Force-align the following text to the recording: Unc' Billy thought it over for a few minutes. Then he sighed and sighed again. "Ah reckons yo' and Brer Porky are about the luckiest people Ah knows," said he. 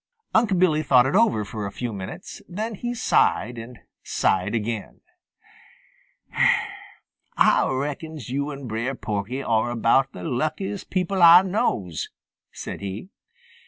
Unc' 0.33 0.57
Billy 0.57 0.81
thought 0.81 1.05
it 1.05 1.13
over 1.15 1.45
for 1.45 1.67
a 1.67 1.71
few 1.71 1.93
minutes. 1.93 2.41
Then 2.49 2.73
he 2.73 2.95
sighed 2.95 3.59
and 3.59 3.77
sighed 4.01 4.55
again. 4.55 5.01
"Ah 7.37 7.69
reckons 7.71 8.27
yo' 8.31 8.49
and 8.49 8.67
Brer 8.67 8.95
Porky 8.95 9.43
are 9.43 9.69
about 9.69 10.11
the 10.13 10.23
luckiest 10.23 10.89
people 10.89 11.21
Ah 11.21 11.43
knows," 11.43 12.09
said 12.51 12.81
he. 12.81 13.09